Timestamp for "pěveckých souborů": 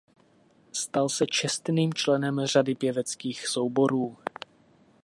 2.75-4.17